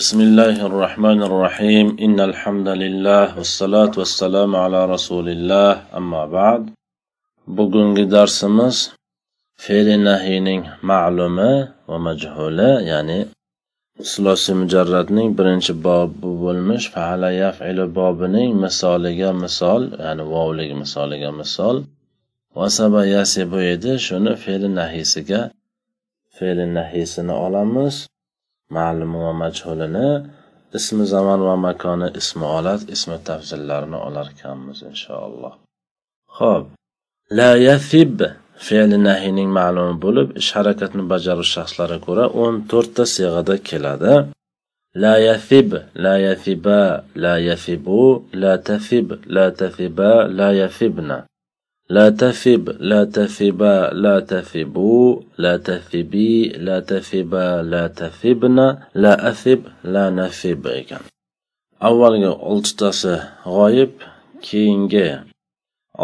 بسم 0.00 0.21
الله 0.21 0.65
الرحمن 0.65 1.19
الرحيم 1.23 1.87
إن 2.05 2.19
الحمد 2.19 2.67
لله 2.83 3.37
والصلاة 3.37 3.91
والسلام 3.97 4.55
على 4.55 4.85
رسول 4.85 5.29
الله 5.29 5.71
أما 5.99 6.25
بعد 6.25 6.63
bugungi 7.47 8.11
darsimiz 8.11 8.95
fe'li 9.55 10.05
nahiyning 10.05 10.63
ma'lumi 10.81 11.67
va 11.87 11.97
majhuli 12.07 12.71
ya'ni 12.91 13.19
sulosi 14.11 14.51
mujarradning 14.61 15.29
birinchi 15.37 15.73
bobi 15.83 16.31
bo'lmish 16.43 16.85
faala 16.95 17.29
yafilu 17.43 17.85
bobining 17.95 18.49
misoliga 18.63 19.29
misol 19.43 19.81
ya'ni 20.03 20.23
vovlik 20.33 20.71
misoliga 20.81 21.31
misol 21.41 21.75
vasaba 22.55 23.01
yasibu 23.15 23.59
edi 23.73 23.91
shuni 24.07 24.33
fe'li 24.43 24.67
nahiysiga 24.79 25.41
fe'li 26.37 26.65
nahiysini 26.77 27.35
olamiz 27.45 27.95
Ma'lumi 28.77 29.17
va 29.25 29.33
majhulini 29.43 30.09
ismi 30.79 31.03
zamon 31.13 31.39
va 31.47 31.55
makoni 31.67 32.07
ismi 32.21 32.45
olat 32.57 32.81
ismi 32.95 33.17
tafzillarini 33.29 33.99
olarkanmiz 34.07 34.79
inshaalloh. 34.91 35.53
Ho'p 36.37 36.65
la 37.37 37.51
yafib 37.69 38.17
fe'li 38.65 38.97
nahiyning 39.07 39.49
ma'lumi 39.59 39.95
bo'lib 40.05 40.27
ish 40.41 40.51
harakatni 40.57 41.03
bajaruvchi 41.13 41.53
shaxslarga 41.57 41.99
ko'ra 42.07 42.25
o'n 42.43 42.55
to'rtta 42.71 43.03
siyg'ada 43.15 43.55
keladi. 43.69 44.15
La 45.03 45.15
yafib 45.29 45.69
la 46.03 46.15
yafiba 46.27 46.81
la 47.23 47.33
yafibu 47.49 48.01
la 48.41 48.53
tafib 48.69 49.07
la 49.35 49.45
tafiba 49.59 50.11
la 50.39 50.49
yafibna 50.61 51.17
لا 51.90 52.10
تفب 52.10 52.76
لا 52.80 53.04
تفبا 53.04 53.90
لا 53.94 54.20
تفبوا 54.20 55.20
لا 55.38 55.56
تفبي 55.56 56.48
لا 56.48 56.80
تفبا 56.80 57.62
لا 57.62 57.86
تفبنا 57.86 58.78
لا 58.94 59.30
أثب 59.30 59.60
لا 59.84 60.10
نفب 60.10 60.66
ekan 60.66 61.02
avvalgi 61.80 62.30
oltitasi 62.52 63.14
g'oyib 63.44 63.92
keyingi 64.46 65.08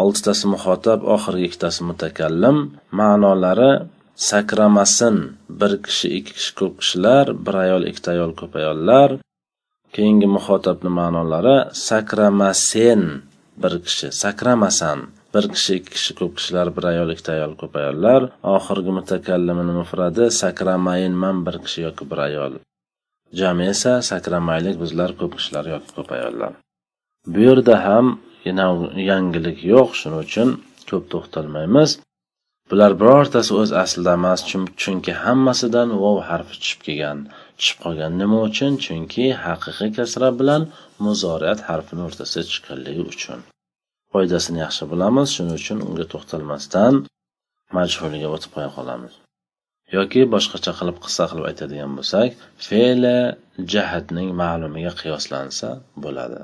oltitasi 0.03 0.45
muhotab 0.53 0.99
oxirgi 1.15 1.45
ikkitasi 1.49 1.81
mutakallim 1.89 2.57
ma'nolari 2.99 3.71
sakramasin 4.29 5.17
bir 5.59 5.71
kishi 5.85 6.07
ikki 6.17 6.33
kishi 6.37 6.51
ko'p 6.59 6.73
kishilar 6.79 7.25
bir 7.45 7.55
ayol 7.65 7.83
ikkita 7.89 8.09
ayol 8.15 8.31
ko'p 8.39 8.53
ayollar 8.61 9.09
keyingi 9.95 10.27
muhotabni 10.35 10.89
ma'nolari 10.99 11.57
sakramasen 11.87 13.01
bir 13.61 13.73
kishi 13.85 14.07
sakramasan 14.23 14.99
Bir 15.34 15.44
kishi 15.54 15.72
ikki 15.78 15.90
kishi 15.96 16.12
ko'p 16.20 16.32
kishilar 16.38 16.68
bir 16.76 16.84
ayol 16.92 17.08
ikkita 17.14 17.32
ayol 17.36 17.52
ko'p 17.62 17.74
ayollar. 17.80 18.20
Oxirgi 18.54 18.92
mutakallimini 18.98 19.74
mufradi 19.80 20.24
sakramayinman 20.40 21.36
bir 21.46 21.56
kishi 21.64 21.80
yoki 21.86 22.04
bir 22.10 22.18
ayol. 22.28 22.52
Jami 23.40 23.64
esa 23.74 23.92
sakramaylik 24.10 24.76
bizlar 24.82 25.10
ko'p 25.20 25.32
kishilar 25.38 25.64
yoki 25.74 25.90
ko'p 25.96 26.10
ayollar. 26.16 26.52
Bu 27.32 27.40
yerda 27.48 27.74
ham 27.86 28.06
yangilik 29.10 29.58
yo'q 29.72 29.88
shuning 30.00 30.20
uchun 30.26 30.48
ko'p 30.90 31.04
to'xtalmaymiz. 31.12 31.90
Bular 32.70 32.92
birortasi 33.00 33.52
o'z 33.60 33.70
aslida 33.82 34.12
emas 34.18 34.40
chunki 34.82 35.12
hammasidan 35.24 35.88
vov 36.02 36.18
harfi 36.28 36.54
tushib 36.62 36.80
kelgan. 36.86 37.18
Tushib 37.58 37.78
qolgan 37.84 38.12
nima 38.20 38.38
uchun? 38.48 38.72
Chunki 38.84 39.24
haqiqiy 39.44 39.90
kasra 39.98 40.28
bilan 40.40 40.62
muzoriyat 41.06 41.60
harfini 41.68 42.02
o'rtasiga 42.08 42.44
chiqqanligi 42.50 43.04
uchun. 43.14 43.40
Foydasini 44.12 44.58
yaxshi 44.64 44.84
bilamiz 44.92 45.28
shuning 45.36 45.56
uchun 45.62 45.78
unga 45.88 46.06
to'xtalmasdan 46.12 46.94
majhuliga 47.78 48.28
o'tib 48.36 48.50
qo'ya 48.56 48.70
qolamiz. 48.76 49.14
Yoki 49.96 50.20
boshqacha 50.34 50.72
qilib 50.78 50.98
qissa 51.04 51.24
qilib 51.30 51.48
aytadigan 51.50 51.92
bo'lsak 51.98 52.30
fe'li 52.68 53.16
jahatning 53.74 54.28
ma'lumiga 54.42 54.92
qiyoslansa 55.00 55.68
bo'ladi. 56.04 56.40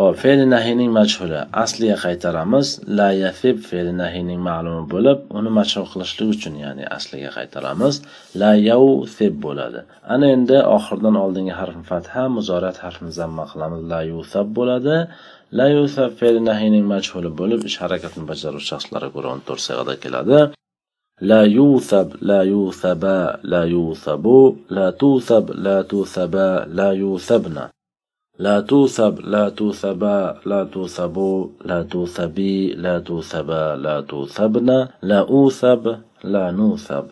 Ho'p 0.00 0.16
fe'li 0.22 0.44
nahiyning 0.54 0.90
majhuli 0.98 1.40
asliga 1.64 1.96
qaytaramiz. 2.04 2.66
La 2.98 3.08
yafib 3.22 3.56
fe'li 3.70 3.92
nahiyning 4.02 4.40
ma'lumi 4.48 4.84
bo'lib 4.92 5.18
uni 5.38 5.50
majhul 5.58 5.86
qilishlik 5.92 6.28
uchun 6.34 6.54
ya'ni 6.64 6.84
asliga 6.96 7.30
qaytaramiz. 7.38 7.94
La 8.42 8.52
yavfib 8.70 9.34
bo'ladi. 9.44 9.80
Ana 10.14 10.26
endi 10.36 10.58
oxiridan 10.76 11.16
oldingi 11.24 11.54
harfni 11.60 11.84
fatha 11.92 12.22
muzorat 12.36 12.76
harfini 12.84 13.12
zamma 13.20 13.44
qilamiz. 13.52 13.80
La 13.92 14.00
yusab 14.12 14.46
bo'ladi. 14.58 14.96
La 15.58 15.66
yusab 15.76 16.10
fe'li 16.20 16.40
nahiyning 16.50 16.84
majhuli 16.94 17.30
bo'lib 17.40 17.60
ish 17.68 17.78
harakatini 17.82 18.24
bajaruvchi 18.30 18.68
shaxslarga 18.72 19.10
ko'ra 19.16 19.28
o'n 19.34 19.40
to'rt 19.48 19.62
sig'ada 19.66 19.94
keladi. 20.04 20.38
La 21.30 21.42
yusab 21.58 22.08
la 22.30 22.40
yusaba 22.52 23.16
la 23.52 23.62
yusabu 23.74 24.38
la 24.76 24.86
tusab 25.00 25.44
la 25.64 25.76
tusaba 25.90 26.48
la 26.78 26.88
yusabna. 27.02 27.64
لا 28.39 28.59
توثب 28.59 29.19
لا 29.19 29.49
توثبا 29.49 30.41
لا 30.45 30.63
توثبوا 30.63 31.47
لا 31.65 31.83
توثبي 31.83 32.73
لا 32.73 32.99
توثبا 32.99 33.75
لا 33.75 34.01
توثبنا 34.01 34.89
لا 35.01 35.19
أوثب 35.19 35.83
لا 36.23 36.51
نوثب 36.51 37.05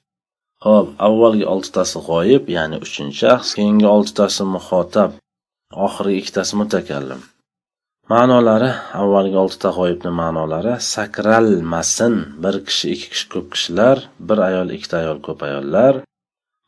Xo'p, 0.63 0.93
avvalgi 1.05 1.43
oltitasi 1.53 1.99
g'oyib, 2.07 2.45
ya'ni 2.55 2.77
uchinchi 2.85 3.17
shaxs, 3.21 3.49
keyingi 3.57 3.87
oltitasi 3.95 4.45
muxotab, 4.47 5.17
oxirgi 5.85 6.21
ikkitasi 6.21 6.59
mutakallim. 6.59 7.19
Ma'nolari 8.11 8.69
avvalgi 9.01 9.35
oltita 9.43 9.73
g'oyibni 9.75 10.11
ma'nolari 10.21 10.77
sakralmasin, 10.93 12.15
bir 12.43 12.61
kishi, 12.69 12.93
ikki 12.95 13.09
kishi 13.13 13.27
ko'p 13.33 13.51
kishilar, 13.53 14.05
bir 14.27 14.39
ayol, 14.47 14.71
ikkita 14.77 15.01
ayol 15.01 15.19
ko'p 15.27 15.43
ayollar. 15.49 15.99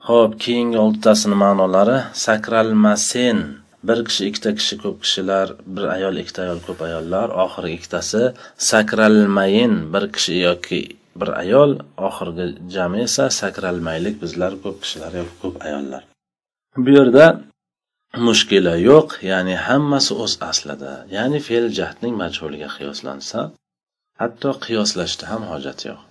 Xo'p, 0.07 0.35
keyingi 0.43 0.81
oltitasini 0.85 1.39
ma'nolari 1.45 1.97
sakralmasin, 2.25 3.39
Bir 3.88 3.98
kishi 4.08 4.22
ikkita 4.30 4.50
kishi 4.58 4.74
ko'p 4.82 4.96
kishilar 5.04 5.46
bir 5.74 5.84
ayol 5.96 6.16
ikkita 6.22 6.40
ayol 6.46 6.60
ko'p 6.66 6.80
ayollar 6.88 7.28
oxirgi 7.44 7.74
ikkitasi 7.78 8.22
sakralmayin 8.70 9.74
bir 9.92 10.04
kishi 10.16 10.34
yoki 10.46 10.80
bir 11.20 11.28
ayol 11.42 11.72
oxirgi 12.08 12.46
jami 12.74 12.98
esa 13.08 13.24
sakralmaylik 13.40 14.16
bizlar 14.22 14.52
ko'p 14.64 14.76
kishilar 14.82 15.12
yoki 15.20 15.34
ko'p 15.42 15.56
ayollar. 15.66 16.02
Bu 16.84 16.90
yerda 16.98 17.26
mushkila 18.26 18.74
yo'q 18.90 19.08
ya'ni 19.30 19.54
hammasi 19.66 20.12
o'z 20.24 20.32
aslida. 20.50 20.92
Ya'ni 21.16 21.38
fe'l 21.46 21.66
jahdning 21.78 22.14
majhuliga 22.22 22.68
qiyoslansa 22.76 23.38
hatto 24.20 24.50
qiyoslashda 24.64 25.24
ham 25.32 25.42
hojat 25.52 25.80
yo'q. 25.88 26.09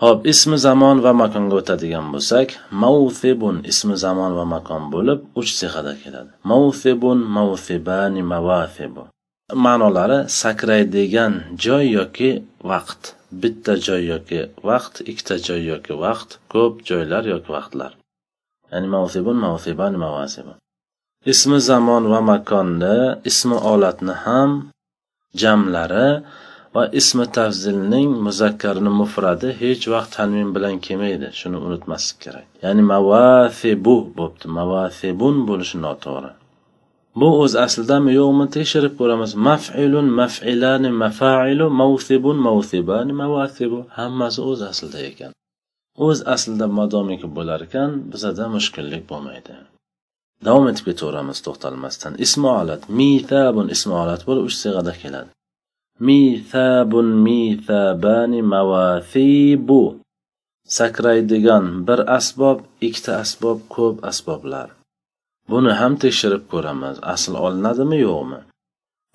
Xo'p, 0.00 0.20
ismi 0.32 0.56
zamon 0.66 0.96
va 1.04 1.12
makonga 1.22 1.54
o'tadigan 1.60 2.06
bo'lsak, 2.12 2.48
mawthibun 2.84 3.56
ismi 3.70 3.96
zamon 4.04 4.32
va 4.38 4.44
makon 4.54 4.82
bo'lib 4.94 5.18
3 5.42 5.50
siyg'ada 5.58 5.92
keladi. 6.02 6.30
Mawthibun, 6.50 7.18
mawthibani, 7.36 8.22
mawathibu. 8.32 9.02
Ma'nolari 9.64 10.18
sakraydigan 10.40 11.34
joy 11.64 11.84
yoki 11.98 12.30
vaqt. 12.70 13.02
Bitta 13.42 13.72
joy 13.86 14.02
yoki 14.12 14.40
vaqt, 14.68 14.94
ikkita 15.10 15.36
joy 15.46 15.60
yoki 15.72 15.92
vaqt, 16.04 16.30
ko'p 16.52 16.74
joylar 16.88 17.24
yoki 17.32 17.50
vaqtlar. 17.56 17.92
Ya'ni 18.72 18.88
mawthibun, 18.96 19.36
mawthibani, 19.46 19.96
mawathibu. 20.06 20.52
Ismi 21.32 21.58
zamon 21.70 22.04
va 22.12 22.20
makonni, 22.30 22.98
ismi 23.30 23.56
olatni 23.72 24.14
ham 24.24 24.50
jamlari 25.40 26.08
va 26.74 26.82
ismi 27.00 27.26
tafzilning 27.36 28.10
muzakkarini 28.26 28.92
mufradi 29.00 29.48
hech 29.62 29.84
vaqt 29.92 30.10
tanvin 30.16 30.50
bilan 30.56 30.76
kelmaydi. 30.86 31.28
Shuni 31.40 31.58
unutmaslik 31.66 32.18
kerak. 32.24 32.46
Ya'ni 32.64 32.82
mavafibu 32.92 33.96
bo'pti. 34.18 34.46
Mavathibun 34.58 35.36
bo'lishi 35.48 35.76
noto'g'ri. 35.86 36.30
Bu 37.20 37.28
o'z 37.42 37.52
aslidami 37.64 38.10
yo'qmi 38.20 38.46
tekshirib 38.56 38.94
ko'ramiz. 39.00 39.30
Maf'ilun 39.48 40.08
maf'ilani 40.20 40.90
mafailu 41.02 41.66
mavsibun 41.80 42.36
mavsibani 42.46 43.12
mavasibu. 43.22 43.80
Hammasi 43.98 44.40
o'z 44.50 44.60
aslida 44.70 45.00
ekan. 45.10 45.32
O'z 46.06 46.18
aslida 46.34 46.66
madomiki 46.78 47.28
bo'lar 47.36 47.60
ekan 47.66 47.90
bizada 48.12 48.44
mushkullik 48.56 49.02
bo'lmaydi. 49.10 49.54
Davom 50.46 50.66
etib 50.70 50.84
ketaveramiz 50.88 51.38
to'xtalmasdan. 51.46 52.12
Ismi 52.24 52.48
olat 52.60 52.82
mithabun 53.00 53.66
ismi 53.74 53.94
olat 54.02 54.20
bo'lib 54.28 54.44
uch 54.48 54.56
sig'ada 54.62 54.94
keladi. 55.02 55.30
Mithabun 56.00 57.08
mithabani 57.26 58.40
mavathibu 58.42 59.82
sakraydigan 60.64 61.66
bir 61.86 62.00
asbob 62.18 62.58
ikkita 62.86 63.12
asbob 63.22 63.58
ko'p 63.74 63.96
asboblar. 64.10 64.68
Buni 65.50 65.72
ham 65.80 65.92
tekshirib 66.02 66.44
ko'ramiz. 66.52 66.96
Asl 67.14 67.32
olinadimi 67.44 67.98
yo'qmi? 68.06 68.40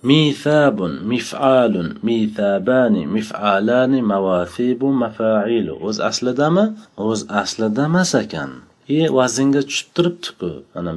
Mithabun 0.09 0.93
mif'alun 1.11 1.87
mithabani 2.07 3.03
mif'alani 3.15 3.99
mavathibu 4.11 4.87
mafailu 5.01 5.73
o'z 5.87 5.97
aslidami? 6.09 6.65
O'z 7.07 7.21
aslida 7.41 7.83
emas 7.89 8.11
ekan. 8.23 8.51
E 8.97 8.99
vaznga 9.17 9.61
tushib 9.67 9.89
turibdiku. 9.95 10.49
Mana 10.73 10.93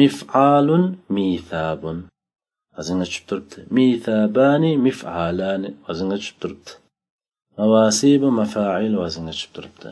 mif'alun 0.00 0.84
mithabun 1.16 1.98
vaznga 2.76 3.04
tushib 3.08 3.24
turibdi. 3.30 3.58
Mithabani 3.76 4.72
mif'alani 4.86 5.70
vaznga 5.86 6.16
tushib 6.20 6.38
turibdi. 6.42 6.72
Mavasibu 7.58 8.28
mafail 8.40 8.94
vaznga 9.02 9.32
tushib 9.36 9.52
turibdi. 9.56 9.88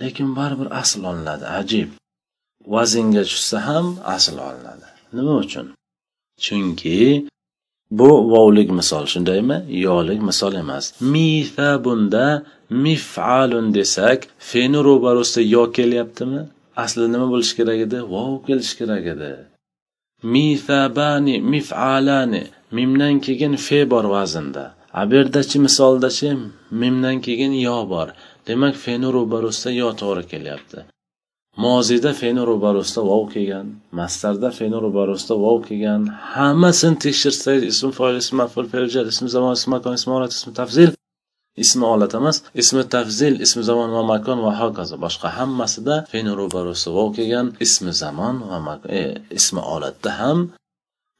Lekin 0.00 0.28
baribir 0.38 0.68
asl 0.80 1.00
olinadi 1.10 1.46
ajib. 1.60 1.88
Vaznga 2.74 3.22
tushsa 3.30 3.58
ham 3.68 3.86
asl 4.16 4.36
olinadi. 4.48 4.88
Nima 5.16 5.34
uchun? 5.44 5.66
Chunki 6.44 7.28
bu 7.98 8.10
vovlik 8.32 8.70
misol 8.78 9.04
shundaymi? 9.12 9.58
Yolik 9.86 10.20
misol 10.28 10.54
emas. 10.62 10.84
Mitha 11.14 11.70
bunda 11.84 12.26
mifalun 12.84 13.66
desak 13.76 14.20
feni 14.50 14.78
ro'barusida 14.86 15.42
yo 15.54 15.62
kelyaptimi? 15.76 16.40
Asli 16.82 17.06
nima 17.12 17.26
bo'lishi 17.32 17.54
kerak 17.58 17.78
edi? 17.86 17.98
Vov 18.12 18.32
kelishi 18.46 18.74
kerak 18.80 19.04
edi. 19.14 19.30
Mithabani 20.22 21.40
mifalani 21.40 22.44
mimdan 22.76 23.20
keyin 23.20 23.56
fe 23.56 23.90
bor 23.90 24.04
vaznda. 24.04 24.64
A 24.94 25.10
bu 25.10 25.14
yerdachi 25.14 25.58
misoldachi 25.66 26.28
mimdan 26.70 27.20
keyin 27.26 27.52
yo 27.68 27.78
bor. 27.92 28.08
Demak 28.46 28.74
feni 28.84 29.08
ro'barusida 29.16 29.70
yo 29.82 29.88
to'g'ri 30.00 30.24
kelyapti. 30.32 30.78
Moziyda 31.64 32.12
feni 32.20 32.42
ro'barusida 32.50 33.02
vov 33.10 33.24
kelgan 33.34 33.66
mastarda 33.98 34.50
feni 34.58 34.78
ro'barusida 34.84 35.34
vov 35.44 35.58
kelgan. 35.68 36.02
Hammasini 36.34 36.96
tekshirsangiz 37.04 37.64
ism 37.72 37.90
foil 37.98 38.16
ism 38.22 38.34
maful 38.40 38.66
fe'l 38.72 38.86
ism 39.12 39.26
zamon 39.34 39.52
ism 39.58 39.70
makon 39.74 39.94
ism 39.98 40.10
olat 40.16 40.32
ism 40.38 40.50
tafzil 40.60 40.90
ismi 41.62 41.84
olat 41.94 42.12
emas 42.18 42.36
ismi 42.62 42.82
tafzil 42.94 43.34
ismi 43.46 43.62
zamon 43.68 43.90
va 43.96 44.02
makon 44.12 44.38
va 44.46 44.52
hokazo. 44.60 44.94
Boshqa 45.04 45.28
hammasida 45.38 45.96
feni 46.12 46.32
ro'barusi 46.40 46.88
vov 46.96 47.08
kelgan 47.16 47.46
ismi 47.66 47.92
zamon 48.02 48.36
va 48.50 48.74
e, 49.00 49.02
ismi 49.38 49.60
olatda 49.74 50.10
ham 50.20 50.38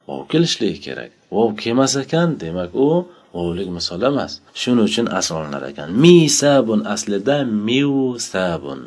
vov 0.07 0.21
kelishligi 0.31 0.79
kerak. 0.85 1.11
Vov 1.35 1.49
kelmas 1.61 1.93
ekan 2.03 2.29
demak 2.41 2.71
u 2.87 2.89
vovlik 3.35 3.69
misol 3.77 4.01
emas. 4.09 4.31
Shuning 4.59 4.85
uchun 4.89 5.07
asl 5.19 5.33
olinar 5.39 5.63
ekan. 5.71 5.89
Misabun 6.03 6.81
aslida 6.93 7.37
miusabun. 7.67 8.81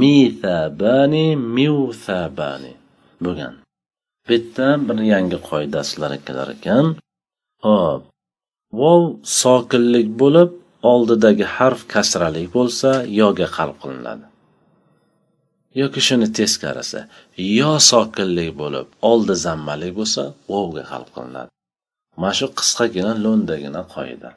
Mithabani 0.00 1.26
miusabani. 1.56 2.72
Bo'lgan. 3.24 3.54
Bu 4.26 4.32
yerda 4.32 4.68
bir 4.86 4.98
yangi 5.12 5.38
qoida 5.48 5.80
sizlarga 5.88 6.20
kelar 6.26 6.48
ekan. 6.56 6.86
Ho'p. 7.64 8.13
Vov 8.80 9.02
sokinlik 9.40 10.08
bo'lib 10.22 10.50
oldidagi 10.92 11.46
harf 11.56 11.80
kasralik 11.94 12.48
bo'lsa 12.56 12.90
yoga 13.20 13.48
qalb 13.56 13.76
qilinadi. 13.82 14.26
Yoki 15.80 16.00
shuni 16.06 16.28
teskarisi 16.38 17.00
yo 17.58 17.72
sokinlik 17.90 18.50
bo'lib 18.60 18.86
oldi 19.10 19.34
zammalik 19.46 19.92
bo'lsa 19.98 20.22
vovga 20.52 20.84
qalb 20.92 21.08
qilinadi. 21.14 21.50
Mana 22.20 22.34
shu 22.38 22.46
qisqagina 22.58 23.12
lo'ndagina 23.24 23.82
qoida. 23.94 24.30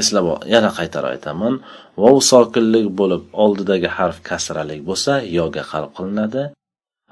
Eslab 0.00 0.26
yana 0.54 0.70
qaytarib 0.78 1.10
aytaman. 1.14 1.54
Vov 2.02 2.16
sokinlik 2.32 2.86
bo'lib 3.00 3.22
oldidagi 3.44 3.88
harf 3.98 4.18
kasralik 4.28 4.80
bo'lsa 4.88 5.12
yoga 5.38 5.62
qalb 5.72 5.90
qilinadi. 5.96 6.42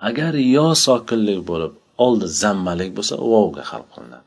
Agar 0.09 0.33
yo 0.57 0.67
sokinlik 0.87 1.41
bo'lib 1.51 1.73
oldi 2.07 2.27
zammalik 2.43 2.91
bo'lsa 2.97 3.15
vovga 3.33 3.65
qalb 3.71 3.89
qilinadi. 3.95 4.25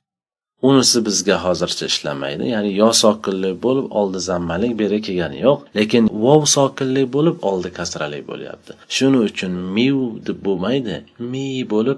Unisi 0.61 1.05
bizga 1.05 1.37
hozircha 1.45 1.85
ishlamaydi. 1.91 2.43
Ya'ni 2.53 2.71
yo 2.81 2.89
sokinlik 3.03 3.55
bo'lib 3.65 3.87
oldi 3.99 4.19
zammalik 4.29 4.73
beri 4.81 5.01
kelgani 5.07 5.39
yo'q. 5.47 5.57
Lekin 5.77 6.03
vov 6.25 6.41
sokinlik 6.55 7.07
bo'lib 7.15 7.37
oldi 7.49 7.69
kasralik 7.77 8.23
bo'lyapti. 8.31 8.71
Shuning 8.95 9.23
uchun 9.29 9.51
miu 9.75 10.01
deb 10.27 10.37
bo'lmaydi. 10.47 10.95
Mi 11.31 11.47
bo'lib 11.73 11.97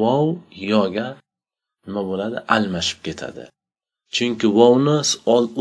vov 0.00 0.26
yoga 0.72 1.08
nima 1.86 2.02
bo'ladi? 2.10 2.36
Almashib 2.56 3.00
ketadi. 3.06 3.44
Chunki 4.14 4.46
vovni 4.58 4.96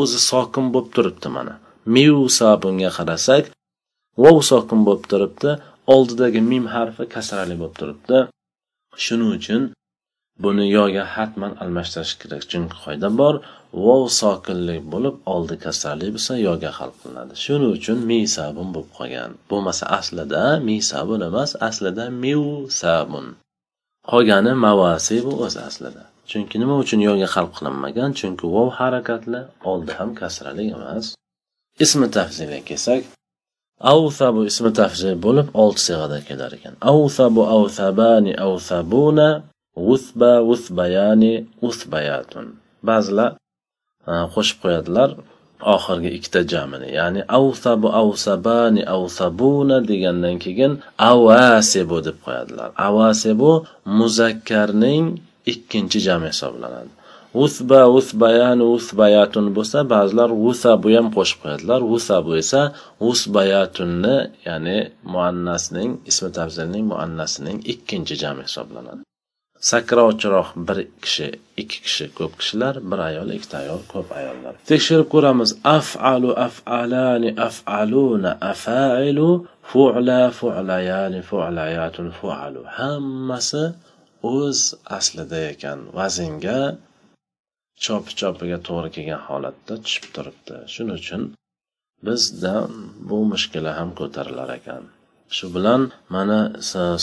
o'zi 0.01 0.19
sokin 0.31 0.65
bo'lib 0.74 0.89
turibdi 0.95 1.30
mana. 1.38 1.53
Miu 1.95 2.19
sabunga 2.39 2.89
qarasak 2.97 3.44
vov 4.24 4.38
sokin 4.51 4.80
bo'lib 4.88 5.06
turibdi 5.12 5.51
oldidagi 5.94 6.39
mim 6.51 6.65
harfi 6.75 7.03
kasrali 7.15 7.56
bo'lib 7.62 7.75
turibdi. 7.81 8.18
Shuning 9.06 9.31
uchun 9.39 9.62
buni 10.44 10.65
yoga 10.77 11.03
hatman 11.15 11.53
almashtirish 11.63 12.15
kerak. 12.21 12.44
Chunki 12.51 12.75
qoida 12.83 13.09
bor. 13.21 13.36
Vov 13.86 14.03
sokinlik 14.21 14.83
bo'lib 14.94 15.15
oldi 15.33 15.56
kasrali 15.65 16.07
bo'lsa 16.15 16.33
yoga 16.47 16.69
hal 16.77 16.91
qilinadi. 17.00 17.33
Shuning 17.44 17.71
uchun 17.77 17.97
mi 18.09 18.19
sabun 18.38 18.68
bo'lib 18.75 18.91
qolgan. 18.97 19.31
Bo'lmasa 19.50 19.86
aslida 20.00 20.44
mi 20.68 20.75
sabun 20.91 21.19
emas 21.30 21.51
aslida 21.69 22.06
miu 22.24 22.47
sabun. 22.81 23.25
Qolgani 24.12 24.53
mavasi 24.65 25.18
bu 25.27 25.33
o'zi 25.45 25.59
aslida. 25.69 26.03
Chunki 26.30 26.56
nima 26.62 26.75
uchun 26.83 27.00
yoga 27.09 27.27
xalq 27.35 27.51
qilinmagan? 27.57 28.09
Chunki 28.19 28.45
vov 28.56 28.69
harakatli 28.80 29.42
oldi 29.71 29.92
ham 30.00 30.09
kasrali 30.21 30.65
emas. 30.77 31.06
Ismi 31.85 32.07
tafzilga 32.18 32.59
kelsak 32.69 33.01
avsabu 33.94 34.42
ismi 34.51 34.71
tafzil 34.80 35.15
bo'lib 35.25 35.47
olti 35.63 35.81
sig'ada 35.88 36.19
kelar 36.27 36.51
ekan. 36.57 36.74
Avsabu 36.92 37.42
avsabani 37.57 38.33
avsabuna 38.47 39.30
usba 39.94 40.31
usbayani 40.54 41.34
usbayatun. 41.68 42.46
Ba'zilar 42.88 43.31
e, 44.10 44.12
qo'shib 44.34 44.58
qo'yadilar 44.64 45.10
oxirgi 45.76 46.10
ikkita 46.18 46.42
jamini. 46.52 46.88
Ya'ni 47.00 47.22
avsabu 47.38 47.88
avsabani 48.02 48.81
avsabuna 48.96 49.78
degandan 49.90 50.36
keyin 50.44 50.74
avasibu 51.12 51.98
deb 52.08 52.18
qo'yadilar. 52.26 52.70
Avasibu 52.88 53.52
muzakkarning 54.00 55.06
ikkinchi 55.54 56.00
jami 56.08 56.28
hisoblanadi. 56.34 56.92
Usba 57.44 57.81
usbayan 57.98 58.60
usbayatun 58.76 59.46
bo'lsa 59.56 59.80
ba'zilar 59.94 60.30
vusabu 60.44 60.88
ham 60.96 61.08
qo'shib 61.18 61.38
qo'yadilar. 61.44 61.80
Vusabu 61.92 62.31
esa 62.44 62.62
usbayatunni 63.10 64.16
ya'ni 64.48 64.78
muannasning 65.14 65.90
ismi 66.10 66.30
tafzilning 66.38 66.86
muannasining 66.92 67.58
ikkinchi 67.74 68.16
jami 68.24 68.42
hisoblanadi. 68.50 69.08
Sakrovchiroq 69.59 70.50
bir 70.67 70.77
kishi 71.03 71.27
ikki 71.61 71.79
kishi 71.85 72.06
ko'p 72.17 72.33
kishilar 72.39 72.75
bir 72.89 73.00
ayol 73.09 73.29
ikkita 73.38 73.56
ayol 73.63 73.81
ko'p 73.94 74.09
ayollar. 74.19 74.53
Tekshirib 74.71 75.07
ko'ramiz. 75.13 75.50
Afalu 75.77 76.31
afalani 76.47 77.29
afaluna 77.47 78.31
afailu 78.51 79.29
fu'la 79.71 80.21
fu'layani 80.39 81.21
fu'layatun 81.29 82.07
fu'alu. 82.19 82.61
Hammasi 82.79 83.63
o'z 84.35 84.59
aslida 84.97 85.39
ekan. 85.53 85.79
Vaznga 85.97 86.61
chopi 87.85 88.11
chopiga 88.19 88.57
to'g'ri 88.67 88.89
kelgan 88.95 89.21
holatda 89.27 89.73
tushib 89.83 90.06
turibdi. 90.15 90.56
Shuning 90.73 90.97
uchun 91.01 91.21
bizda 92.07 92.56
bu 93.09 93.17
mushkula 93.31 93.71
ham 93.79 93.89
ko'tarilar 94.00 94.50
ekan. 94.59 94.83
shu 95.37 95.46
bilan 95.55 95.82
mana 96.14 96.38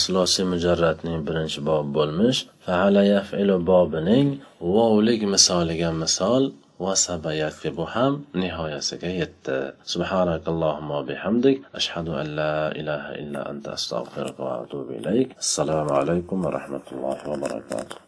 silosiy 0.04 0.44
mujarratning 0.52 1.18
birinchi 1.28 1.60
bobi 1.68 1.90
bo'lmish 1.98 2.38
faala 2.66 3.02
yafilu 3.14 3.56
bobining 3.70 4.28
vovlik 4.74 5.20
misoliga 5.34 5.90
misol 6.02 6.44
وسب 6.86 7.24
يثب 7.26 7.80
هم 7.94 8.24
نهاية 8.34 8.78
سكيت 8.90 9.46
سبحانك 9.84 10.44
اللهم 10.48 10.90
وبحمدك 10.90 11.60
أشهد 11.74 12.08
أن 12.08 12.26
لا 12.40 12.54
إله 12.80 13.04
إلا 13.22 13.50
أنت 13.50 13.68
أستغفرك 13.68 14.40
وأتوب 14.40 14.90
إليك 14.90 15.28
السلام 15.38 15.92
عليكم 15.92 16.44
ورحمة 16.44 16.86
الله 16.92 17.18
وبركاته 17.30 17.96